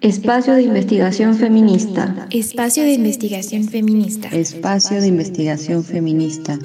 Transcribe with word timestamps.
Espacio 0.00 0.54
de 0.54 0.62
investigación 0.62 1.36
feminista. 1.36 2.28
Espacio 2.30 2.84
de 2.84 2.92
investigación 2.92 3.64
feminista. 3.64 4.28
Espacio 4.28 5.00
de 5.00 5.08
investigación 5.08 5.82
feminista. 5.82 6.56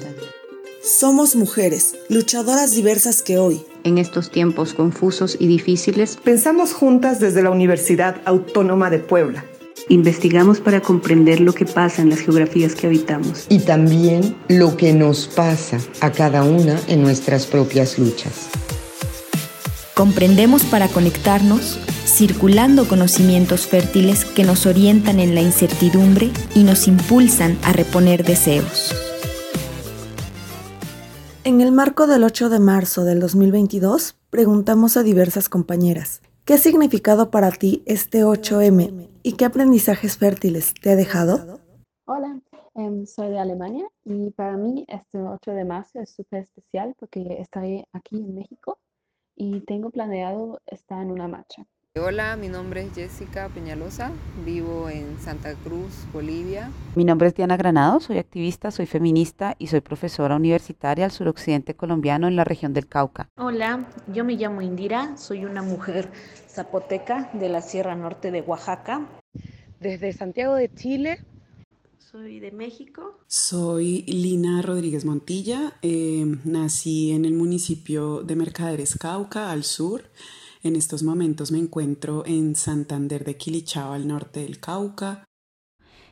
Somos 0.84 1.34
mujeres, 1.34 1.96
luchadoras 2.08 2.76
diversas 2.76 3.22
que 3.22 3.38
hoy, 3.38 3.60
en 3.82 3.98
estos 3.98 4.30
tiempos 4.30 4.72
confusos 4.72 5.36
y 5.40 5.48
difíciles, 5.48 6.16
pensamos 6.22 6.72
juntas 6.72 7.18
desde 7.18 7.42
la 7.42 7.50
Universidad 7.50 8.18
Autónoma 8.24 8.88
de 8.88 9.00
Puebla. 9.00 9.44
Investigamos 9.88 10.60
para 10.60 10.80
comprender 10.80 11.40
lo 11.40 11.54
que 11.54 11.64
pasa 11.64 12.02
en 12.02 12.10
las 12.10 12.20
geografías 12.20 12.76
que 12.76 12.86
habitamos. 12.86 13.46
Y 13.48 13.58
también 13.58 14.36
lo 14.46 14.76
que 14.76 14.92
nos 14.92 15.26
pasa 15.26 15.80
a 16.00 16.12
cada 16.12 16.44
una 16.44 16.80
en 16.86 17.02
nuestras 17.02 17.46
propias 17.46 17.98
luchas. 17.98 18.48
Comprendemos 19.94 20.62
para 20.62 20.86
conectarnos 20.86 21.80
circulando 22.04 22.86
conocimientos 22.86 23.66
fértiles 23.66 24.24
que 24.24 24.44
nos 24.44 24.66
orientan 24.66 25.18
en 25.20 25.34
la 25.34 25.40
incertidumbre 25.40 26.30
y 26.54 26.64
nos 26.64 26.86
impulsan 26.86 27.58
a 27.64 27.72
reponer 27.72 28.24
deseos. 28.24 28.92
En 31.44 31.60
el 31.60 31.72
marco 31.72 32.06
del 32.06 32.24
8 32.24 32.48
de 32.48 32.60
marzo 32.60 33.04
del 33.04 33.20
2022, 33.20 34.16
preguntamos 34.30 34.96
a 34.96 35.02
diversas 35.02 35.48
compañeras, 35.48 36.22
¿qué 36.44 36.54
ha 36.54 36.58
significado 36.58 37.30
para 37.30 37.50
ti 37.50 37.82
este 37.86 38.24
8M 38.24 39.10
y 39.22 39.32
qué 39.32 39.44
aprendizajes 39.44 40.16
fértiles 40.16 40.72
te 40.80 40.90
ha 40.90 40.96
dejado? 40.96 41.60
Hola, 42.06 42.40
em, 42.74 43.06
soy 43.06 43.28
de 43.28 43.38
Alemania 43.38 43.86
y 44.04 44.30
para 44.30 44.56
mí 44.56 44.84
este 44.88 45.18
8 45.18 45.50
de 45.50 45.64
marzo 45.64 46.00
es 46.00 46.10
súper 46.10 46.44
especial 46.44 46.94
porque 46.98 47.36
estoy 47.40 47.84
aquí 47.92 48.16
en 48.16 48.34
México 48.34 48.78
y 49.36 49.60
tengo 49.60 49.90
planeado 49.90 50.60
estar 50.66 51.02
en 51.02 51.10
una 51.10 51.28
marcha. 51.28 51.66
Hola, 51.96 52.34
mi 52.34 52.48
nombre 52.48 52.82
es 52.82 52.92
Jessica 52.92 53.48
Peñalosa, 53.54 54.10
vivo 54.44 54.88
en 54.88 55.16
Santa 55.20 55.54
Cruz, 55.54 55.92
Bolivia. 56.12 56.72
Mi 56.96 57.04
nombre 57.04 57.28
es 57.28 57.36
Diana 57.36 57.56
Granado, 57.56 58.00
soy 58.00 58.18
activista, 58.18 58.72
soy 58.72 58.86
feminista 58.86 59.54
y 59.60 59.68
soy 59.68 59.80
profesora 59.80 60.34
universitaria 60.34 61.04
al 61.04 61.12
suroccidente 61.12 61.76
colombiano 61.76 62.26
en 62.26 62.34
la 62.34 62.42
región 62.42 62.72
del 62.72 62.88
Cauca. 62.88 63.30
Hola, 63.36 63.88
yo 64.12 64.24
me 64.24 64.34
llamo 64.34 64.60
Indira, 64.60 65.16
soy 65.16 65.44
una 65.44 65.62
mujer 65.62 66.10
zapoteca 66.48 67.30
de 67.32 67.48
la 67.48 67.62
Sierra 67.62 67.94
Norte 67.94 68.32
de 68.32 68.40
Oaxaca. 68.40 69.06
Desde 69.78 70.12
Santiago 70.12 70.56
de 70.56 70.74
Chile. 70.74 71.24
Soy 71.98 72.40
de 72.40 72.50
México. 72.50 73.20
Soy 73.28 74.02
Lina 74.08 74.62
Rodríguez 74.62 75.04
Montilla, 75.04 75.74
eh, 75.82 76.26
nací 76.42 77.12
en 77.12 77.24
el 77.24 77.34
municipio 77.34 78.24
de 78.24 78.34
Mercaderes, 78.34 78.98
Cauca, 78.98 79.52
al 79.52 79.62
sur. 79.62 80.02
En 80.64 80.76
estos 80.76 81.02
momentos 81.02 81.52
me 81.52 81.58
encuentro 81.58 82.24
en 82.24 82.56
Santander 82.56 83.22
de 83.22 83.36
Quilichao, 83.36 83.92
al 83.92 84.08
norte 84.08 84.40
del 84.40 84.60
Cauca. 84.60 85.24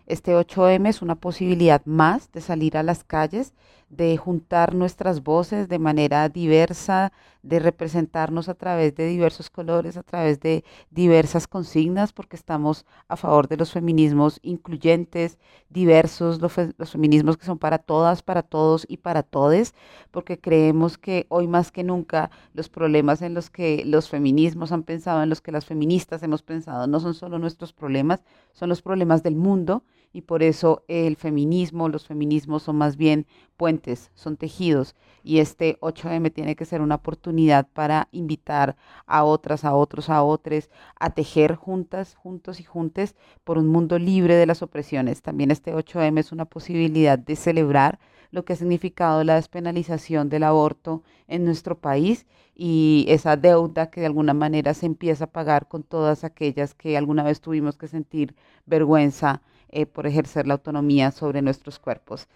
Este 0.05 0.37
8M 0.37 0.91
es 0.91 1.01
una 1.01 1.15
posibilidad 1.15 1.81
más 1.87 2.31
de 2.33 2.43
salir 2.43 2.77
a 2.77 2.83
las 2.83 3.03
calles, 3.03 3.55
de 3.93 4.17
juntar 4.17 4.75
nuestras 4.75 5.23
voces 5.23 5.69
de 5.69 5.79
manera 5.79 6.31
diversa, 6.31 7.13
de 7.43 7.59
representarnos 7.59 8.49
a 8.49 8.55
través 8.55 8.95
de 8.95 9.07
diversos 9.07 9.51
colores, 9.51 9.99
a 9.99 10.03
través 10.03 10.41
de 10.41 10.65
diversas 10.91 11.47
consignas, 11.47 12.15
porque 12.15 12.37
estamos 12.37 12.87
a 13.09 13.19
favor 13.19 13.49
de 13.49 13.59
los 13.59 13.71
feminismos 13.71 14.41
incluyentes, 14.43 15.39
diversos, 15.69 16.41
los, 16.41 16.91
feminismos 16.91 17.37
que 17.37 17.45
son 17.45 17.59
para 17.59 17.77
todas, 17.77 18.23
para 18.23 18.43
todos 18.43 18.87
y 18.89 18.97
para 18.97 19.23
todes, 19.23 19.75
porque 20.11 20.41
creemos 20.41 20.97
que 20.97 21.27
hoy 21.29 21.47
más 21.47 21.71
que 21.71 21.85
nunca 21.85 22.31
los 22.55 22.71
problemas 22.71 23.21
en 23.21 23.35
los 23.35 23.51
que 23.51 23.83
los 23.85 24.09
feminismos 24.09 24.73
han 24.73 24.85
pensado, 24.85 25.23
en 25.23 25.29
los 25.29 25.43
que 25.43 25.53
las 25.53 25.67
feministas 25.67 26.23
hemos 26.23 26.43
pensado, 26.43 26.87
no 26.87 26.99
son 26.99 27.13
solo 27.13 27.39
nuestros 27.39 27.75
problemas, 27.75 28.25
son 28.55 28.71
los 28.71 28.81
problemas 28.81 29.23
del 29.23 29.37
mundo 29.37 29.83
y 30.13 30.23
por 30.23 30.43
eso 30.43 30.85
el 30.89 31.17
feminismo, 31.17 31.89
los 31.89 32.07
feminismos 32.07 32.63
son 32.63 32.77
más 32.77 32.97
bien 32.97 33.27
puentes, 33.57 34.11
son 34.15 34.37
tejidos 34.37 34.95
y 35.23 35.39
este 35.39 35.79
8M 35.81 36.33
tiene 36.33 36.57
que 36.57 36.65
ser 36.65 36.81
una 36.81 36.97
oportunidad 36.97 37.69
para 37.73 38.09
invitar 38.13 38.77
a 39.07 39.25
otras, 39.25 39.65
a 39.65 39.75
otros, 39.75 40.11
a 40.11 40.23
otros 40.23 40.71
a 40.99 41.11
tejer 41.11 41.55
juntas, 41.55 42.15
juntos 42.15 42.61
y 42.61 42.65
juntes 42.65 43.15
por 43.45 43.59
un 43.59 43.69
mundo 43.69 43.99
libre 43.99 44.35
de 44.35 44.47
las 44.47 44.63
opresiones. 44.63 45.23
También 45.23 45.51
este 45.51 45.75
8M 45.75 46.19
es 46.19 46.33
una 46.33 46.45
posibilidad 46.45 47.19
de 47.19 47.37
celebrar 47.37 47.99
lo 48.31 48.45
que 48.45 48.55
ha 48.55 48.57
significado 48.57 49.23
la 49.25 49.37
despenalización 49.37 50.29
del 50.29 50.43
aborto 50.43 51.03
en 51.29 51.45
nuestro 51.45 51.79
país 51.79 52.27
y 52.55 53.05
esa 53.09 53.37
deuda 53.37 53.91
que 53.91 54.01
de 54.01 54.07
alguna 54.07 54.35
manera 54.35 54.75
se 54.75 54.87
empieza 54.87 55.25
a 55.25 55.31
pagar 55.31 55.69
con 55.69 55.83
todas 55.83 56.25
aquellas 56.25 56.75
que 56.75 56.97
alguna 56.97 57.23
vez 57.23 57.41
tuvimos 57.41 57.77
que 57.77 57.89
sentir 57.89 58.35
vergüenza 58.67 59.43
eh, 59.73 59.87
por 59.87 60.07
ejercer 60.07 60.47
la 60.47 60.55
autonomía 60.55 61.11
sobre 61.11 61.43
nuestros 61.43 61.79
cuerpos. 61.79 62.29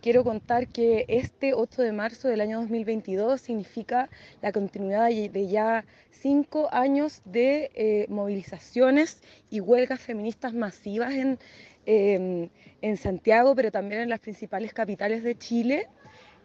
Quiero 0.00 0.22
contar 0.22 0.68
que 0.68 1.06
este 1.08 1.54
8 1.54 1.82
de 1.82 1.92
marzo 1.92 2.28
del 2.28 2.42
año 2.42 2.60
2022 2.60 3.40
significa 3.40 4.10
la 4.42 4.52
continuidad 4.52 5.08
de 5.08 5.48
ya 5.48 5.84
cinco 6.10 6.68
años 6.72 7.22
de 7.24 7.70
eh, 7.74 8.06
movilizaciones 8.08 9.22
y 9.50 9.60
huelgas 9.60 10.00
feministas 10.00 10.52
masivas 10.54 11.12
en, 11.12 11.38
em, 11.86 12.48
en, 12.82 12.96
Santiago, 12.96 13.54
pero 13.54 13.70
también 13.70 14.02
en 14.02 14.08
las 14.10 14.20
principales 14.20 14.72
capitales 14.72 15.22
de 15.22 15.36
Chile, 15.36 15.88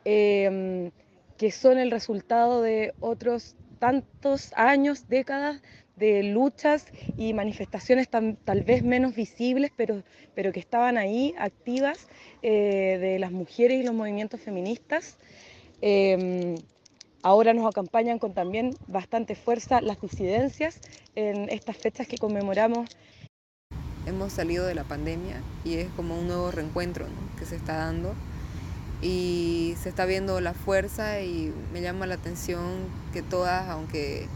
em, 0.05 0.91
que 1.37 1.51
son 1.51 1.79
el 1.79 1.91
resultado 1.91 2.61
de 2.61 2.93
otros 2.99 3.55
tantos 3.79 4.51
años, 4.55 5.07
décadas 5.07 5.61
de 5.99 6.23
luchas 6.23 6.85
y 7.17 7.33
manifestaciones 7.33 8.09
tal 8.09 8.63
vez 8.63 8.83
menos 8.83 9.15
visibles, 9.15 9.71
pero, 9.75 10.03
pero 10.33 10.51
que 10.51 10.59
estaban 10.59 10.97
ahí 10.97 11.35
activas 11.37 12.07
eh, 12.41 12.97
de 12.99 13.19
las 13.19 13.31
mujeres 13.31 13.79
y 13.79 13.83
los 13.83 13.93
movimientos 13.93 14.39
feministas. 14.39 15.17
Em, 15.81 16.55
ahora 17.21 17.53
nos 17.53 17.67
acompañan 17.67 18.19
con 18.19 18.33
también 18.33 18.75
bastante 18.87 19.35
fuerza 19.35 19.81
las 19.81 20.01
disidencias 20.01 20.81
en 21.15 21.49
estas 21.49 21.77
fechas 21.77 22.07
que 22.07 22.17
conmemoramos. 22.17 22.89
Hemos 24.05 24.33
salido 24.33 24.65
de 24.65 24.75
la 24.75 24.85
pandemia 24.85 25.41
y 25.63 25.75
es 25.75 25.89
como 25.89 26.17
un 26.17 26.27
nuevo 26.27 26.51
reencuentro 26.51 27.05
que 27.37 27.45
se 27.45 27.55
está 27.55 27.77
dando 27.77 28.15
y 29.01 29.75
se 29.81 29.89
está 29.89 30.05
viendo 30.05 30.41
la 30.41 30.53
fuerza 30.53 31.21
y 31.21 31.53
me 31.71 31.81
llama 31.81 32.07
la 32.07 32.15
atención 32.15 32.87
que 33.13 33.21
todas, 33.21 33.69
aunque 33.69 34.27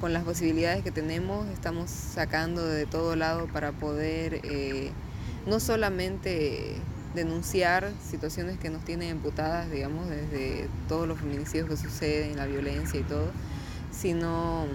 con 0.00 0.12
las 0.12 0.24
posibilidades 0.24 0.82
que 0.82 0.90
tenemos, 0.90 1.46
estamos 1.48 1.90
sacando 1.90 2.64
de 2.64 2.86
todo 2.86 3.16
lado 3.16 3.46
para 3.52 3.72
poder 3.72 4.40
eh, 4.44 4.90
no 5.46 5.60
solamente 5.60 6.76
denunciar 7.14 7.90
situaciones 8.02 8.58
que 8.58 8.70
nos 8.70 8.84
tienen 8.84 9.08
emputadas, 9.08 9.70
digamos, 9.70 10.08
desde 10.08 10.68
todos 10.88 11.08
los 11.08 11.18
feminicidios 11.18 11.68
que 11.68 11.76
suceden, 11.76 12.36
la 12.36 12.46
violencia 12.46 13.00
y 13.00 13.02
todo, 13.02 13.30
sino 13.90 14.66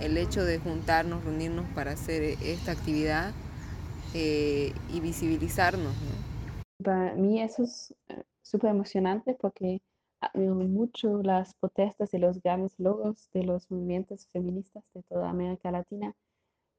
el 0.00 0.16
hecho 0.18 0.44
de 0.44 0.58
juntarnos, 0.58 1.24
reunirnos 1.24 1.66
para 1.74 1.92
hacer 1.92 2.22
esta 2.42 2.72
actividad 2.72 3.32
eh, 4.14 4.72
y 4.92 5.00
visibilizarnos. 5.00 5.94
Para 6.82 7.14
mí 7.14 7.42
eso 7.42 7.64
es 7.64 7.94
eh, 8.08 8.22
súper 8.42 8.70
emocionante 8.70 9.36
porque 9.40 9.80
mucho 10.34 11.22
las 11.22 11.54
protestas 11.54 12.12
y 12.14 12.18
los 12.18 12.40
grandes 12.42 12.78
logros 12.78 13.28
de 13.32 13.44
los 13.44 13.70
movimientos 13.70 14.26
feministas 14.32 14.84
de 14.94 15.02
toda 15.04 15.30
América 15.30 15.70
Latina 15.70 16.14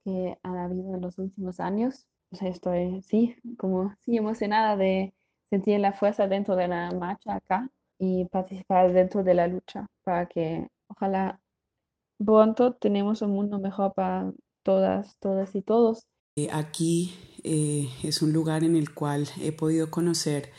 que 0.03 0.37
han 0.43 0.57
habido 0.57 0.95
en 0.95 1.01
los 1.01 1.17
últimos 1.17 1.59
años. 1.59 2.07
O 2.31 2.35
sea, 2.35 2.49
estoy, 2.49 3.01
sí, 3.01 3.35
como 3.57 3.95
sí 4.01 4.17
emocionada 4.17 4.77
de 4.77 5.13
sentir 5.49 5.79
la 5.79 5.93
fuerza 5.93 6.27
dentro 6.27 6.55
de 6.55 6.67
la 6.67 6.91
marcha 6.91 7.35
acá 7.35 7.69
y 7.97 8.25
participar 8.25 8.93
dentro 8.93 9.23
de 9.23 9.33
la 9.33 9.47
lucha 9.47 9.87
para 10.03 10.27
que 10.27 10.67
ojalá 10.87 11.39
pronto 12.23 12.73
tenemos 12.73 13.21
un 13.21 13.31
mundo 13.31 13.59
mejor 13.59 13.93
para 13.93 14.31
todas, 14.63 15.17
todas 15.19 15.55
y 15.55 15.61
todos. 15.61 16.05
Eh, 16.35 16.49
aquí 16.51 17.13
eh, 17.43 17.89
es 18.03 18.21
un 18.21 18.31
lugar 18.31 18.63
en 18.63 18.75
el 18.75 18.93
cual 18.93 19.27
he 19.41 19.51
podido 19.51 19.89
conocer 19.89 20.51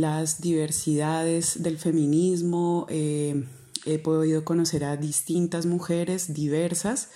las 0.00 0.40
diversidades 0.40 1.62
del 1.62 1.78
feminismo. 1.78 2.86
Eh, 2.88 3.44
he 3.84 3.98
podido 3.98 4.44
conocer 4.44 4.84
a 4.84 4.96
distintas 4.96 5.66
mujeres 5.66 6.34
diversas, 6.34 7.10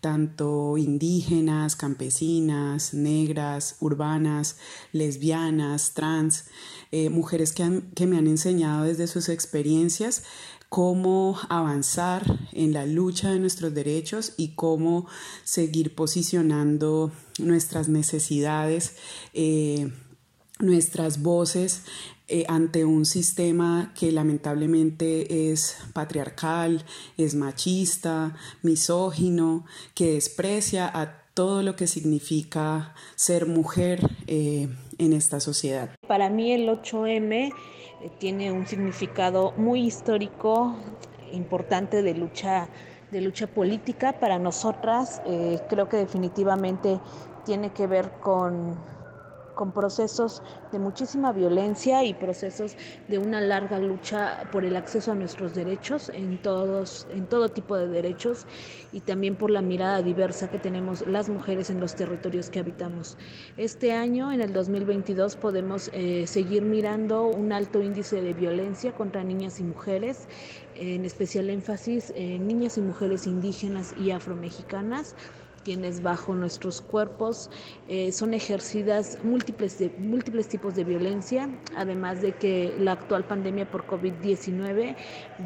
tanto 0.00 0.76
indígenas, 0.76 1.76
campesinas, 1.76 2.94
negras, 2.94 3.76
urbanas, 3.80 4.56
lesbianas, 4.92 5.94
trans, 5.94 6.44
eh, 6.90 7.10
mujeres 7.10 7.52
que, 7.52 7.82
que 7.94 8.06
me 8.06 8.18
han 8.18 8.26
enseñado 8.26 8.84
desde 8.84 9.06
sus 9.06 9.28
experiencias 9.28 10.22
cómo 10.70 11.36
avanzar 11.48 12.38
en 12.52 12.72
la 12.72 12.86
lucha 12.86 13.32
de 13.32 13.40
nuestros 13.40 13.74
derechos 13.74 14.34
y 14.36 14.54
cómo 14.54 15.06
seguir 15.42 15.96
posicionando 15.96 17.10
nuestras 17.40 17.88
necesidades. 17.88 18.94
Eh, 19.34 19.90
nuestras 20.60 21.22
voces 21.22 21.84
eh, 22.32 22.44
ante 22.48 22.84
un 22.84 23.06
sistema 23.06 23.92
que 23.98 24.12
lamentablemente 24.12 25.50
es 25.50 25.76
patriarcal, 25.92 26.84
es 27.16 27.34
machista, 27.34 28.36
misógino, 28.62 29.64
que 29.96 30.12
desprecia 30.12 30.88
a 30.88 31.24
todo 31.34 31.64
lo 31.64 31.74
que 31.74 31.88
significa 31.88 32.94
ser 33.16 33.46
mujer 33.46 34.08
eh, 34.28 34.68
en 34.98 35.12
esta 35.12 35.40
sociedad. 35.40 35.90
Para 36.06 36.30
mí 36.30 36.52
el 36.52 36.68
8M 36.68 37.52
eh, 37.52 37.52
tiene 38.20 38.52
un 38.52 38.64
significado 38.64 39.52
muy 39.56 39.80
histórico, 39.80 40.76
importante 41.32 42.02
de 42.02 42.14
lucha, 42.14 42.68
de 43.10 43.22
lucha 43.22 43.48
política 43.48 44.20
para 44.20 44.38
nosotras. 44.38 45.20
creo 45.68 45.88
que 45.88 45.96
definitivamente 45.96 47.00
tiene 47.44 47.72
que 47.72 47.88
ver 47.88 48.12
con 48.20 48.76
con 49.60 49.72
procesos 49.72 50.42
de 50.72 50.78
muchísima 50.78 51.32
violencia 51.32 52.02
y 52.02 52.14
procesos 52.14 52.78
de 53.08 53.18
una 53.18 53.42
larga 53.42 53.78
lucha 53.78 54.48
por 54.50 54.64
el 54.64 54.74
acceso 54.74 55.12
a 55.12 55.14
nuestros 55.14 55.54
derechos 55.54 56.08
en 56.14 56.40
todos 56.40 57.06
en 57.12 57.26
todo 57.26 57.50
tipo 57.50 57.76
de 57.76 57.86
derechos 57.86 58.46
y 58.90 59.00
también 59.00 59.36
por 59.36 59.50
la 59.50 59.60
mirada 59.60 60.00
diversa 60.00 60.50
que 60.50 60.58
tenemos 60.58 61.06
las 61.06 61.28
mujeres 61.28 61.68
en 61.68 61.78
los 61.78 61.94
territorios 61.94 62.48
que 62.48 62.60
habitamos. 62.60 63.18
Este 63.58 63.92
año, 63.92 64.32
en 64.32 64.40
el 64.40 64.54
2022, 64.54 65.36
podemos 65.36 65.90
eh, 65.92 66.26
seguir 66.26 66.62
mirando 66.62 67.24
un 67.26 67.52
alto 67.52 67.82
índice 67.82 68.22
de 68.22 68.32
violencia 68.32 68.92
contra 68.92 69.22
niñas 69.24 69.60
y 69.60 69.64
mujeres, 69.64 70.26
en 70.74 71.04
especial 71.04 71.50
énfasis 71.50 72.14
en 72.16 72.48
niñas 72.48 72.78
y 72.78 72.80
mujeres 72.80 73.26
indígenas 73.26 73.94
y 74.00 74.10
afromexicanas 74.10 75.14
quienes 75.64 76.02
bajo 76.02 76.34
nuestros 76.34 76.80
cuerpos 76.80 77.50
eh, 77.88 78.12
son 78.12 78.34
ejercidas 78.34 79.18
múltiples, 79.22 79.78
de, 79.78 79.90
múltiples 79.98 80.48
tipos 80.48 80.74
de 80.74 80.84
violencia, 80.84 81.48
además 81.76 82.22
de 82.22 82.32
que 82.32 82.74
la 82.78 82.92
actual 82.92 83.24
pandemia 83.24 83.70
por 83.70 83.86
COVID-19 83.86 84.96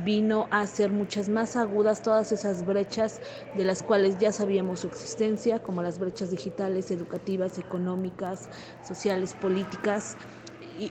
vino 0.05 0.47
a 0.51 0.61
hacer 0.61 0.91
muchas 0.91 1.29
más 1.29 1.57
agudas 1.57 2.03
todas 2.03 2.33
esas 2.33 2.65
brechas 2.65 3.21
de 3.57 3.65
las 3.65 3.83
cuales 3.83 4.19
ya 4.19 4.33
sabíamos 4.33 4.81
su 4.81 4.87
existencia, 4.87 5.63
como 5.63 5.83
las 5.83 5.99
brechas 5.99 6.31
digitales, 6.31 6.91
educativas, 6.91 7.59
económicas, 7.59 8.49
sociales, 8.87 9.35
políticas, 9.35 10.17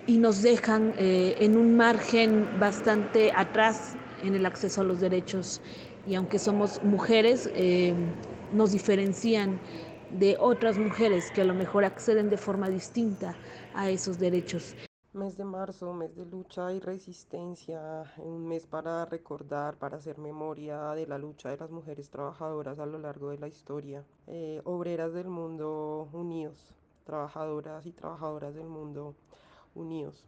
y, 0.08 0.18
nos 0.18 0.42
dejan 0.42 0.94
eh, 0.98 1.36
en 1.40 1.58
un 1.58 1.76
margen 1.76 2.48
bastante 2.58 3.34
atrás 3.36 3.96
en 4.24 4.34
el 4.34 4.46
acceso 4.46 4.82
a 4.82 4.84
los 4.84 5.02
derechos. 5.02 5.62
Y 6.08 6.16
aunque 6.16 6.40
somos 6.40 6.82
mujeres, 6.84 7.50
eh, 7.54 7.94
nos 8.54 8.72
diferencian 8.72 9.60
de 10.12 10.38
otras 10.40 10.78
mujeres 10.78 11.32
que 11.32 11.42
a 11.42 11.46
lo 11.46 11.54
mejor 11.54 11.86
acceden 11.86 12.30
de 12.30 12.38
forma 12.38 12.70
distinta 12.70 13.36
a 13.74 13.90
esos 13.90 14.20
derechos. 14.20 14.76
Mes 15.14 15.38
de 15.38 15.44
marzo, 15.44 15.94
mes 15.94 16.16
de 16.16 16.26
lucha 16.26 16.74
y 16.74 16.80
resistencia, 16.80 18.04
un 18.18 18.48
mes 18.48 18.66
para 18.66 19.06
recordar, 19.06 19.78
para 19.78 19.98
hacer 19.98 20.18
memoria 20.18 20.92
de 20.92 21.06
la 21.06 21.18
lucha 21.18 21.50
de 21.50 21.58
las 21.58 21.70
mujeres 21.70 22.10
trabajadoras 22.10 22.80
a 22.80 22.86
lo 22.86 22.98
largo 22.98 23.30
de 23.30 23.38
la 23.38 23.48
historia. 23.48 24.04
Eh, 24.28 24.62
obreras 24.64 25.14
del 25.14 25.28
mundo 25.28 26.10
unidos, 26.14 26.74
trabajadoras 27.06 27.86
y 27.86 27.92
trabajadoras 27.92 28.56
del 28.56 28.68
mundo 28.68 29.14
unidos. 29.76 30.26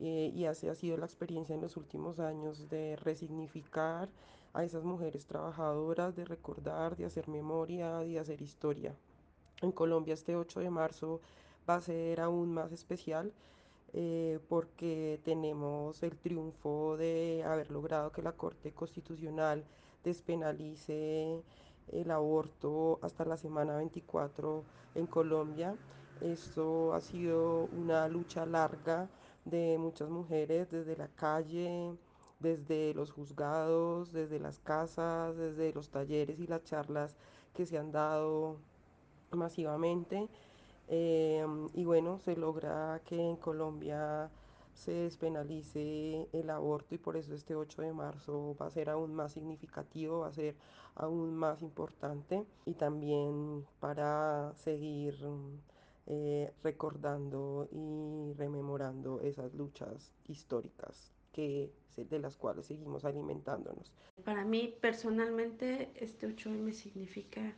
Eh, 0.00 0.32
y 0.34 0.46
así 0.46 0.68
ha 0.68 0.74
sido 0.74 0.96
la 0.96 1.06
experiencia 1.06 1.54
en 1.54 1.60
los 1.60 1.76
últimos 1.76 2.18
años 2.18 2.68
de 2.68 2.96
resignificar 2.96 4.08
a 4.54 4.64
esas 4.64 4.84
mujeres 4.84 5.26
trabajadoras, 5.26 6.14
de 6.14 6.24
recordar, 6.24 6.96
de 6.96 7.04
hacer 7.04 7.28
memoria, 7.28 7.98
de 7.98 8.18
hacer 8.18 8.42
historia. 8.42 8.94
En 9.62 9.72
Colombia 9.72 10.14
este 10.14 10.36
8 10.36 10.60
de 10.60 10.70
marzo 10.70 11.20
va 11.68 11.76
a 11.76 11.80
ser 11.80 12.20
aún 12.20 12.52
más 12.52 12.72
especial 12.72 13.32
eh, 13.94 14.40
porque 14.48 15.20
tenemos 15.24 16.02
el 16.02 16.16
triunfo 16.16 16.96
de 16.96 17.44
haber 17.44 17.70
logrado 17.70 18.10
que 18.10 18.22
la 18.22 18.32
Corte 18.32 18.72
Constitucional 18.72 19.64
despenalice 20.02 21.42
el 21.88 22.10
aborto 22.10 22.98
hasta 23.02 23.24
la 23.24 23.36
semana 23.36 23.76
24 23.76 24.64
en 24.94 25.06
Colombia. 25.06 25.76
Esto 26.20 26.94
ha 26.94 27.00
sido 27.00 27.68
una 27.76 28.08
lucha 28.08 28.46
larga 28.46 29.08
de 29.44 29.76
muchas 29.78 30.08
mujeres 30.08 30.70
desde 30.70 30.96
la 30.96 31.08
calle, 31.08 31.94
desde 32.42 32.92
los 32.94 33.10
juzgados, 33.12 34.12
desde 34.12 34.38
las 34.40 34.58
casas, 34.60 35.36
desde 35.36 35.72
los 35.72 35.90
talleres 35.90 36.40
y 36.40 36.46
las 36.46 36.64
charlas 36.64 37.16
que 37.54 37.64
se 37.66 37.78
han 37.78 37.92
dado 37.92 38.58
masivamente. 39.30 40.28
Em, 40.88 41.68
y 41.74 41.84
bueno, 41.84 42.18
se 42.18 42.36
logra 42.36 43.00
que 43.06 43.18
en 43.18 43.36
Colombia 43.36 44.30
se 44.74 44.92
despenalice 44.92 46.28
el 46.32 46.50
aborto 46.50 46.94
y 46.94 46.98
por 46.98 47.16
eso 47.16 47.34
este 47.34 47.54
8 47.54 47.82
de 47.82 47.92
marzo 47.92 48.56
va 48.60 48.66
a 48.66 48.70
ser 48.70 48.90
aún 48.90 49.14
más 49.14 49.32
significativo, 49.32 50.20
va 50.20 50.28
a 50.28 50.32
ser 50.32 50.56
aún 50.94 51.34
más 51.34 51.62
importante 51.62 52.44
y 52.66 52.74
también 52.74 53.66
para 53.80 54.52
seguir 54.56 55.16
eh, 56.06 56.52
recordando 56.62 57.68
y 57.70 58.32
rememorando 58.34 59.20
esas 59.20 59.54
luchas 59.54 60.12
históricas 60.28 61.12
que, 61.32 61.70
de 61.96 62.18
las 62.18 62.36
cuales 62.36 62.66
seguimos 62.66 63.04
alimentándonos. 63.04 63.92
Para 64.24 64.44
mí 64.44 64.74
personalmente 64.80 65.90
este 65.96 66.28
8M 66.28 66.72
significa 66.72 67.54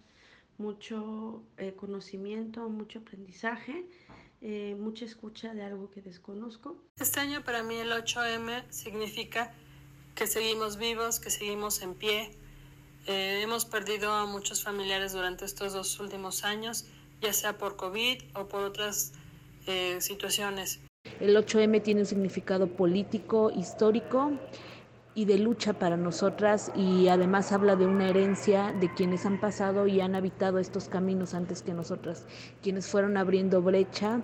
mucho 0.59 1.43
eh, 1.57 1.75
conocimiento, 1.75 2.69
mucho 2.69 3.01
aprendizaje, 3.01 3.87
eh, 4.41 4.77
mucha 4.79 5.05
escucha 5.05 5.55
de 5.55 5.63
algo 5.63 5.91
que 5.91 6.01
desconozco. 6.01 6.77
Este 6.97 7.21
año 7.21 7.43
para 7.45 7.63
mí 7.63 7.77
el 7.77 7.91
8M 7.91 8.71
significa 8.71 9.53
que 10.15 10.27
seguimos 10.27 10.77
vivos, 10.77 11.19
que 11.19 11.31
seguimos 11.31 11.83
en 11.83 11.95
pie. 11.95 12.31
Eh, 13.07 13.41
hemos 13.43 13.65
perdido 13.65 14.13
a 14.13 14.27
muchos 14.27 14.63
familiares 14.63 15.13
durante 15.13 15.45
estos 15.45 15.73
dos 15.73 15.99
últimos 16.01 16.45
años, 16.45 16.87
ya 17.21 17.33
sea 17.33 17.59
por 17.59 17.77
COVID 17.77 18.23
o 18.35 18.49
por 18.49 18.63
otras 18.63 19.13
situaciones. 19.99 20.84
El 21.21 21.37
8M 21.37 21.83
tiene 21.83 22.01
un 22.01 22.07
significado 22.07 22.67
político, 22.67 23.51
histórico 23.51 24.33
y 25.15 25.27
de 25.27 25.39
lucha 25.39 25.73
para 25.73 25.97
nosotras 25.97 26.73
y 26.75 27.09
además 27.09 27.53
habla 27.53 27.77
de 27.77 27.87
una 27.87 28.09
herencia 28.09 28.75
de 28.81 28.93
quienes 28.93 29.25
han 29.25 29.41
pasado 29.41 29.87
y 29.87 30.01
han 30.01 30.15
habitado 30.17 30.59
estos 30.59 30.89
caminos 30.89 31.33
antes 31.35 31.63
que 31.63 31.73
nosotras, 31.73 32.27
quienes 32.63 32.89
fueron 32.89 33.17
abriendo 33.17 33.63
brecha 33.63 34.23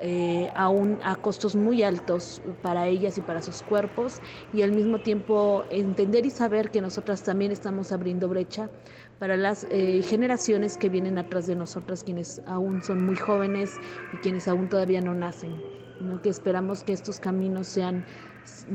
eh, 0.00 0.50
a 0.54 1.16
costos 1.16 1.56
muy 1.56 1.82
altos 1.82 2.40
para 2.62 2.86
ellas 2.86 3.18
y 3.18 3.20
para 3.20 3.42
sus 3.42 3.62
cuerpos 3.62 4.22
y 4.52 4.62
al 4.62 4.72
mismo 4.72 5.00
tiempo 5.00 5.64
entender 5.70 6.24
y 6.24 6.30
saber 6.30 6.70
que 6.70 6.80
nosotras 6.80 7.24
también 7.24 7.52
estamos 7.52 7.90
abriendo 7.90 8.28
brecha 8.28 8.70
para 9.18 9.36
las 9.36 9.66
eh, 9.70 10.02
generaciones 10.02 10.78
que 10.78 10.88
vienen 10.88 11.18
atrás 11.18 11.48
de 11.48 11.56
nosotras, 11.56 12.04
quienes 12.04 12.40
aún 12.46 12.82
son 12.82 13.04
muy 13.04 13.16
jóvenes 13.16 13.74
y 14.14 14.18
quienes 14.18 14.46
aún 14.46 14.68
todavía 14.68 15.00
no 15.00 15.14
nacen 15.14 15.87
que 16.22 16.28
esperamos 16.28 16.84
que 16.84 16.92
estos 16.92 17.20
caminos 17.20 17.66
sean 17.66 18.04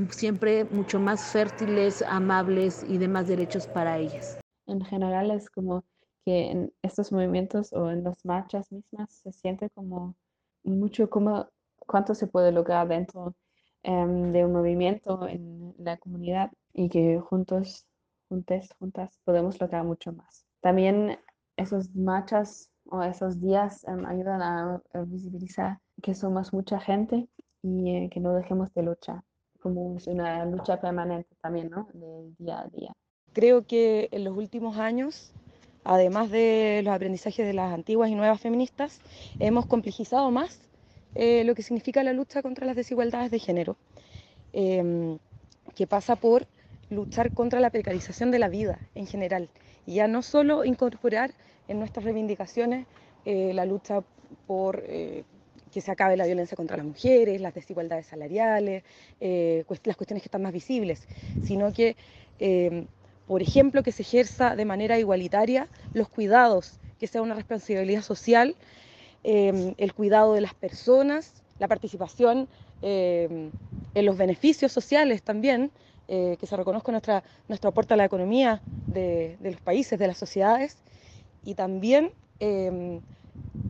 siempre 0.10 0.66
mucho 0.66 1.00
más 1.00 1.24
fértiles, 1.32 2.04
amables 2.08 2.86
y 2.88 2.98
de 2.98 3.08
más 3.08 3.28
derechos 3.28 3.68
para 3.68 3.98
ellas. 3.98 4.38
En 4.68 4.82
general 4.82 5.32
es 5.32 5.50
como 5.50 5.84
que 6.26 6.52
en 6.52 6.74
estos 6.82 7.12
movimientos 7.12 7.74
o 7.74 7.90
en 7.90 8.04
las 8.04 8.24
marchas 8.26 8.72
mismas 8.72 9.12
se 9.12 9.32
siente 9.32 9.70
como 9.72 10.16
mucho 10.64 11.10
como 11.10 11.48
cuánto 11.86 12.16
se 12.16 12.28
puede 12.28 12.52
lograr 12.52 12.88
dentro 12.88 13.36
em, 13.84 14.32
de 14.32 14.46
un 14.46 14.54
movimiento 14.54 15.28
en 15.28 15.74
la 15.78 15.98
comunidad 15.98 16.52
y 16.74 16.88
que 16.90 17.20
juntos, 17.20 17.86
juntas, 18.30 18.70
juntas 18.80 19.20
podemos 19.26 19.60
lograr 19.60 19.84
mucho 19.84 20.14
más. 20.14 20.46
También 20.62 21.20
esas 21.58 21.94
marchas 21.94 22.72
o 22.86 23.02
esos 23.04 23.42
días 23.42 23.84
em, 23.86 24.06
ayudan 24.06 24.42
a 24.42 24.82
visibilizar 25.06 25.80
que 26.02 26.16
somos 26.16 26.54
mucha 26.54 26.80
gente 26.80 27.28
y 27.62 27.90
eh, 27.90 28.10
que 28.12 28.20
no 28.20 28.34
dejemos 28.34 28.74
de 28.74 28.84
luchar, 28.84 29.22
como 29.60 29.98
es 29.98 30.08
una 30.08 30.46
lucha 30.46 30.80
permanente 30.80 31.30
también, 31.42 31.70
¿no? 31.70 31.88
Del 31.94 32.36
día 32.38 32.60
a 32.60 32.68
día. 32.68 32.94
Creo 33.32 33.66
que 33.66 34.10
en 34.12 34.26
los 34.26 34.38
últimos 34.38 34.78
años, 34.78 35.34
además 35.84 36.30
de 36.30 36.82
los 36.84 36.94
aprendizajes 36.94 37.48
de 37.48 37.54
las 37.54 37.74
antiguas 37.74 38.10
y 38.10 38.16
nuevas 38.16 38.40
feministas, 38.40 39.02
hemos 39.40 39.66
complejizado 39.66 40.30
más 40.30 40.62
eh, 41.16 41.44
lo 41.44 41.56
que 41.56 41.64
significa 41.64 42.04
la 42.04 42.14
lucha 42.14 42.42
contra 42.42 42.66
las 42.66 42.76
desigualdades 42.76 43.32
de 43.32 43.40
género, 43.40 43.78
em, 44.52 45.18
que 45.76 45.88
pasa 45.88 46.16
por 46.16 46.48
luchar 46.90 47.34
contra 47.34 47.60
la 47.60 47.70
precarización 47.70 48.30
de 48.30 48.40
la 48.40 48.50
vida 48.50 48.80
en 48.94 49.08
general, 49.08 49.50
y 49.86 49.96
ya 49.96 50.08
no 50.08 50.22
solo 50.22 50.66
incorporar 50.66 51.34
en 51.68 51.80
nuestras 51.80 52.04
reivindicaciones 52.04 52.86
eh, 53.26 53.54
la 53.54 53.66
lucha 53.66 54.04
por 54.48 54.84
que 55.74 55.82
se 55.82 55.92
acabe 55.92 56.16
la 56.16 56.26
violencia 56.26 56.56
contra 56.56 56.78
las 56.78 56.86
mujeres, 56.86 57.42
las 57.42 57.54
desigualdades 57.54 58.06
salariales, 58.06 58.84
eh, 59.20 59.66
las 59.84 59.98
cuestiones 59.98 60.22
que 60.22 60.28
están 60.28 60.44
más 60.44 60.54
visibles, 60.54 61.08
sino 61.44 61.74
que, 61.74 61.96
em, 62.40 62.86
por 63.28 63.42
ejemplo, 63.42 63.82
que 63.82 63.92
se 63.92 64.04
ejerza 64.04 64.56
de 64.56 64.66
manera 64.66 65.00
igualitaria 65.00 65.68
los 65.94 66.10
cuidados, 66.10 66.80
que 67.00 67.08
sea 67.08 67.22
una 67.22 67.34
responsabilidad 67.34 68.04
social, 68.04 68.56
em, 69.24 69.74
el 69.78 69.94
cuidado 69.94 70.34
de 70.34 70.42
las 70.42 70.54
personas 70.54 71.34
la 71.60 71.68
participación 71.68 72.48
en 72.82 73.52
los 74.06 74.18
beneficios 74.18 74.74
sociales 74.74 75.22
también, 75.24 75.72
que 76.08 76.46
se 76.46 76.58
reconozca 76.58 76.92
nuestra, 76.92 77.24
nuestro 77.48 77.70
aporte 77.70 77.94
a 77.94 77.98
la 77.98 78.04
economía 78.04 78.62
de, 78.88 79.38
de 79.40 79.52
los 79.52 79.62
países, 79.62 79.98
de 79.98 80.08
las 80.08 80.18
sociedades, 80.18 80.76
y 81.46 81.54
también 81.54 82.12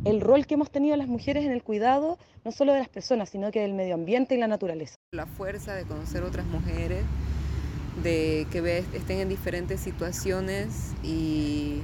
el 0.06 0.22
rol 0.22 0.46
que 0.46 0.56
hemos 0.56 0.70
tenido 0.70 0.96
las 0.98 1.08
mujeres 1.08 1.46
en 1.46 1.52
el 1.52 1.64
cuidado, 1.64 2.18
no 2.44 2.52
solo 2.52 2.74
de 2.74 2.80
las 2.80 2.90
personas, 2.90 3.30
sino 3.30 3.52
que 3.52 3.62
del 3.62 3.74
medio 3.74 3.96
ambiente 3.96 4.36
y 4.36 4.38
la 4.38 4.48
naturaleza. 4.48 4.96
La 5.14 5.26
fuerza 5.26 5.74
de 5.76 5.84
conocer 5.84 6.24
otras 6.24 6.46
mujeres, 6.46 7.04
de 8.04 8.48
que 8.52 8.84
estén 8.94 9.20
en 9.20 9.30
diferentes 9.30 9.80
situaciones 9.80 10.92
y 11.04 11.82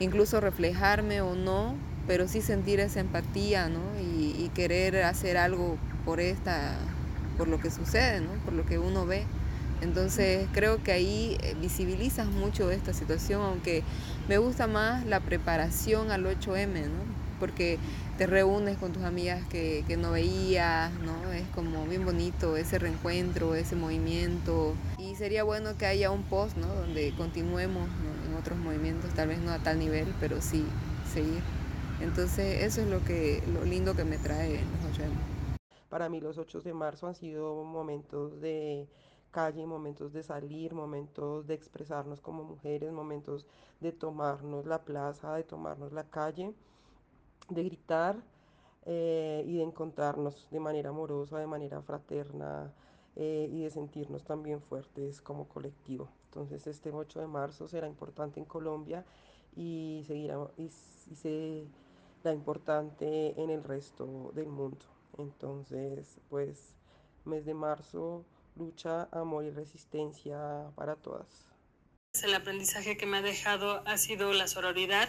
incluso 0.00 0.40
reflejarme 0.40 1.20
o 1.22 1.34
no, 1.34 1.74
pero 2.06 2.28
sí 2.28 2.42
sentir 2.42 2.80
esa 2.80 3.00
empatía 3.00 3.68
¿no? 3.68 3.80
y, 4.00 4.50
querer 4.54 5.04
hacer 5.04 5.36
algo 5.36 5.78
por 6.04 6.18
esta, 6.18 6.76
por 7.38 7.46
lo 7.46 7.60
que 7.60 7.70
sucede, 7.70 8.20
¿no? 8.20 8.32
por 8.44 8.52
lo 8.52 8.66
que 8.66 8.78
uno 8.78 9.06
ve. 9.06 9.24
Entonces 9.80 10.46
creo 10.52 10.82
que 10.82 10.92
ahí 10.92 11.38
eh, 11.40 11.54
visibilizas 11.58 12.26
mucho 12.26 12.70
esta 12.70 12.92
situación, 12.92 13.40
aunque 13.40 13.82
me 14.28 14.36
gusta 14.36 14.66
más 14.66 15.06
la 15.06 15.20
preparación 15.20 16.10
al 16.10 16.26
8M, 16.26 16.82
¿no? 16.82 17.19
Porque 17.40 17.78
te 18.18 18.26
reúnes 18.26 18.76
con 18.76 18.92
tus 18.92 19.02
amigas 19.02 19.44
que, 19.48 19.82
no 19.98 20.12
veías, 20.12 20.92
¿no? 21.00 21.32
Es 21.32 21.48
como 21.48 21.84
bien 21.86 22.04
bonito 22.04 22.56
ese 22.56 22.78
reencuentro, 22.78 23.54
ese 23.54 23.74
movimiento. 23.74 24.74
Y 24.98 25.16
sería 25.16 25.42
bueno 25.42 25.76
que 25.76 25.86
haya 25.86 26.10
un 26.10 26.22
post, 26.22 26.56
¿no? 26.56 26.66
Donde 26.68 27.12
continuemos 27.16 27.88
en 28.28 28.36
otros 28.36 28.58
movimientos, 28.58 29.12
tal 29.14 29.28
vez 29.28 29.40
no 29.40 29.50
a 29.50 29.58
tal 29.58 29.78
nivel, 29.78 30.14
pero 30.20 30.40
sí 30.40 30.64
seguir. 31.12 31.42
Entonces 32.00 32.62
eso 32.62 32.82
es 32.82 32.88
lo, 32.88 33.02
que, 33.04 33.42
lo 33.52 33.64
lindo 33.64 33.94
que 33.94 34.04
me 34.04 34.18
trae 34.18 34.52
los 34.52 34.92
8 34.92 35.02
Para 35.88 36.08
mí 36.08 36.20
los 36.20 36.38
8 36.38 36.60
de 36.60 36.72
marzo 36.72 37.08
han 37.08 37.14
sido 37.14 37.64
momentos 37.64 38.40
de 38.40 38.86
calle, 39.30 39.66
momentos 39.66 40.12
de 40.12 40.22
salir, 40.22 40.74
momentos 40.74 41.46
de 41.46 41.54
expresarnos 41.54 42.20
como 42.20 42.44
mujeres, 42.44 42.92
momentos 42.92 43.46
de 43.80 43.92
tomarnos 43.92 44.66
la 44.66 44.82
plaza, 44.82 45.34
de 45.34 45.44
tomarnos 45.44 45.92
la 45.92 46.04
calle 46.04 46.54
de 47.48 47.64
gritar 47.64 48.22
eh, 48.86 49.44
y 49.46 49.56
de 49.56 49.62
encontrarnos 49.62 50.48
de 50.50 50.60
manera 50.60 50.90
amorosa, 50.90 51.38
de 51.38 51.46
manera 51.46 51.82
fraterna 51.82 52.72
eh, 53.16 53.48
y 53.50 53.62
de 53.62 53.70
sentirnos 53.70 54.24
también 54.24 54.60
fuertes 54.62 55.20
como 55.20 55.48
colectivo. 55.48 56.08
Entonces 56.26 56.66
este 56.66 56.90
8 56.90 57.20
de 57.20 57.26
marzo 57.26 57.68
será 57.68 57.86
importante 57.86 58.40
en 58.40 58.46
Colombia 58.46 59.04
y 59.56 60.04
seguirá 60.06 60.38
y, 60.56 60.70
será 61.14 62.34
importante 62.34 63.40
en 63.40 63.50
el 63.50 63.64
resto 63.64 64.30
del 64.34 64.46
mundo. 64.46 64.86
Entonces, 65.18 66.20
pues 66.28 66.74
mes 67.24 67.44
de 67.44 67.54
marzo, 67.54 68.24
lucha, 68.56 69.08
amor 69.12 69.44
y 69.44 69.50
resistencia 69.50 70.70
para 70.76 70.96
todas. 70.96 71.46
El 72.22 72.34
aprendizaje 72.34 72.96
que 72.96 73.06
me 73.06 73.18
ha 73.18 73.22
dejado 73.22 73.82
ha 73.86 73.96
sido 73.96 74.32
la 74.32 74.46
sororidad. 74.46 75.08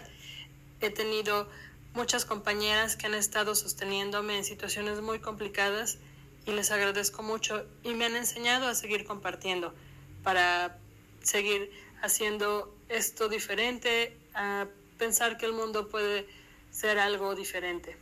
He 0.80 0.90
tenido 0.90 1.48
muchas 1.94 2.24
compañeras 2.24 2.96
que 2.96 3.06
han 3.06 3.14
estado 3.14 3.54
sosteniéndome 3.54 4.38
en 4.38 4.44
situaciones 4.44 5.00
muy 5.00 5.18
complicadas 5.20 5.98
y 6.46 6.52
les 6.52 6.70
agradezco 6.70 7.22
mucho 7.22 7.64
y 7.84 7.94
me 7.94 8.06
han 8.06 8.16
enseñado 8.16 8.66
a 8.66 8.74
seguir 8.74 9.04
compartiendo 9.04 9.74
para 10.22 10.78
seguir 11.22 11.70
haciendo 12.02 12.74
esto 12.88 13.28
diferente, 13.28 14.16
a 14.34 14.66
pensar 14.98 15.38
que 15.38 15.46
el 15.46 15.52
mundo 15.52 15.88
puede 15.88 16.26
ser 16.70 16.98
algo 16.98 17.34
diferente. 17.34 17.96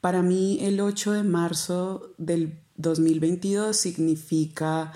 Para 0.00 0.22
mí 0.22 0.58
el 0.62 0.80
8 0.80 1.12
de 1.12 1.22
marzo 1.22 2.14
del 2.18 2.60
2022 2.76 3.76
significa 3.76 4.92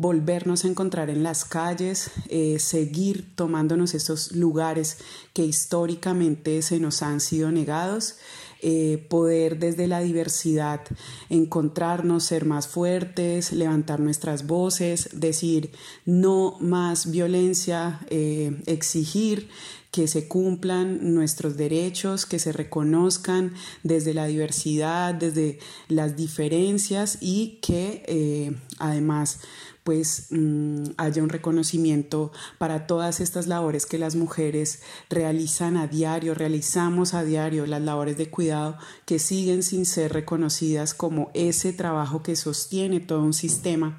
volvernos 0.00 0.64
a 0.64 0.68
encontrar 0.68 1.10
en 1.10 1.22
las 1.22 1.44
calles, 1.44 2.10
eh, 2.30 2.58
seguir 2.58 3.34
tomándonos 3.34 3.92
estos 3.92 4.32
lugares 4.32 4.96
que 5.34 5.44
históricamente 5.44 6.62
se 6.62 6.80
nos 6.80 7.02
han 7.02 7.20
sido 7.20 7.52
negados, 7.52 8.16
eh, 8.62 9.06
poder 9.10 9.58
desde 9.58 9.86
la 9.86 10.00
diversidad 10.00 10.80
encontrarnos, 11.28 12.24
ser 12.24 12.46
más 12.46 12.66
fuertes, 12.66 13.52
levantar 13.52 14.00
nuestras 14.00 14.46
voces, 14.46 15.10
decir 15.12 15.70
no 16.06 16.56
más 16.60 17.10
violencia, 17.10 18.00
eh, 18.08 18.58
exigir 18.64 19.50
que 19.90 20.06
se 20.06 20.28
cumplan 20.28 21.14
nuestros 21.14 21.56
derechos, 21.56 22.26
que 22.26 22.38
se 22.38 22.52
reconozcan 22.52 23.52
desde 23.82 24.14
la 24.14 24.26
diversidad, 24.26 25.14
desde 25.14 25.58
las 25.88 26.16
diferencias 26.16 27.18
y 27.20 27.58
que 27.60 28.54
además 28.78 29.40
pues 29.84 30.26
mm, 30.30 30.84
haya 30.98 31.22
un 31.22 31.30
reconocimiento 31.30 32.32
para 32.58 32.86
todas 32.86 33.20
estas 33.20 33.46
labores 33.46 33.86
que 33.86 33.98
las 33.98 34.14
mujeres 34.14 34.82
realizan 35.08 35.76
a 35.76 35.86
diario, 35.86 36.34
realizamos 36.34 37.14
a 37.14 37.24
diario, 37.24 37.66
las 37.66 37.82
labores 37.82 38.16
de 38.16 38.30
cuidado 38.30 38.76
que 39.06 39.18
siguen 39.18 39.62
sin 39.62 39.86
ser 39.86 40.12
reconocidas 40.12 40.94
como 40.94 41.30
ese 41.34 41.72
trabajo 41.72 42.22
que 42.22 42.36
sostiene 42.36 43.00
todo 43.00 43.22
un 43.22 43.34
sistema 43.34 43.98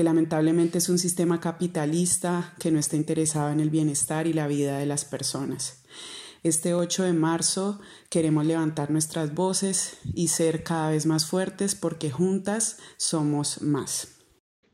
que 0.00 0.04
lamentablemente 0.04 0.78
es 0.78 0.88
un 0.88 0.98
sistema 0.98 1.40
capitalista 1.40 2.54
que 2.58 2.70
no 2.70 2.78
está 2.78 2.96
interesado 2.96 3.50
en 3.50 3.60
el 3.60 3.68
bienestar 3.68 4.26
y 4.26 4.32
la 4.32 4.46
vida 4.46 4.78
de 4.78 4.86
las 4.86 5.04
personas. 5.04 5.84
Este 6.42 6.72
8 6.72 7.02
de 7.02 7.12
marzo 7.12 7.82
queremos 8.08 8.46
levantar 8.46 8.90
nuestras 8.90 9.34
voces 9.34 9.98
y 10.14 10.28
ser 10.28 10.64
cada 10.64 10.88
vez 10.88 11.04
más 11.04 11.26
fuertes 11.26 11.74
porque 11.74 12.10
juntas 12.10 12.78
somos 12.96 13.60
más. 13.60 14.18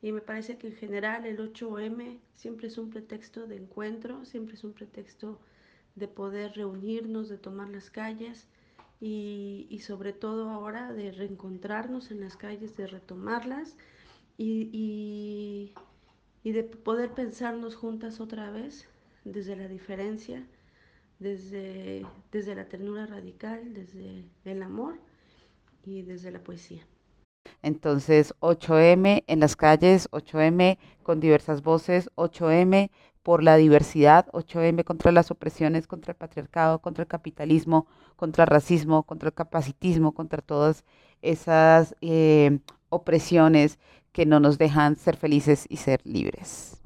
Y 0.01 0.13
me 0.13 0.21
parece 0.21 0.59
que 0.59 0.69
en 0.69 0.77
general 0.77 1.27
el 1.27 1.39
8M 1.39 2.21
siempre 2.37 2.69
es 2.69 2.79
un 2.79 2.91
pretexto 2.91 3.49
de 3.49 3.57
encuentro, 3.57 4.25
siempre 4.27 4.55
es 4.55 4.63
un 4.63 4.75
pretexto 4.75 5.41
de 5.97 6.07
poder 6.07 6.53
reunirnos, 6.53 7.29
de 7.29 7.37
tomar 7.37 7.69
las 7.69 7.91
calles 7.91 8.47
y, 9.01 9.67
y 9.71 9.81
sobre 9.81 10.13
todo 10.13 10.51
ahora 10.51 10.93
de 10.93 11.11
reencontrarnos 11.11 12.13
en 12.13 12.21
las 12.21 12.37
calles, 12.37 12.77
de 12.77 12.87
retomarlas 12.87 13.75
y, 14.37 14.71
y, 14.73 15.75
y 16.43 16.53
de 16.53 16.65
poder 16.65 17.13
pensarnos 17.13 17.77
juntas 17.77 18.21
otra 18.21 18.51
vez 18.51 18.89
desde 19.25 19.57
la 19.57 19.69
diferencia, 19.69 20.47
desde, 21.19 22.07
desde 22.31 22.55
la 22.55 22.69
ternura 22.69 23.07
radical, 23.07 23.73
desde 23.73 24.25
el 24.45 24.63
amor 24.63 24.99
y 25.85 26.03
desde 26.03 26.31
la 26.31 26.41
poesía. 26.41 26.87
Entonces, 27.63 28.35
8M 28.41 29.25
en 29.27 29.41
las 29.41 29.57
calles, 29.57 30.09
8M 30.11 30.79
con 31.03 31.21
diversas 31.21 31.63
voces, 31.63 32.11
8M 32.17 32.91
por 33.23 33.43
la 33.43 33.57
diversidad, 33.57 34.27
8M 34.33 34.85
contra 34.85 35.11
las 35.11 35.31
opresiones, 35.31 35.87
contra 35.87 36.13
el 36.13 36.17
patriarcado, 36.17 36.81
contra 36.81 37.03
el 37.03 37.09
capitalismo, 37.09 37.87
contra 38.17 38.45
el 38.45 38.49
racismo, 38.49 39.03
contra 39.03 39.29
el 39.29 39.35
capacitismo, 39.35 40.13
contra 40.13 40.43
todas 40.43 40.85
esas 41.23 41.97
eh, 42.03 42.61
opresiones 42.89 43.79
que 44.17 44.25
no 44.25 44.41
nos 44.41 44.57
dejan 44.57 44.97
ser 44.97 45.19
felices 45.19 45.67
y 45.69 45.77
ser 45.77 46.01
libres. 46.05 46.81